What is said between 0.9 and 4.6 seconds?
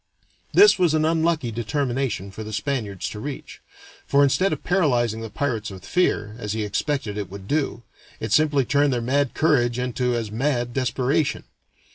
an unlucky determination for the Spaniards to reach, for instead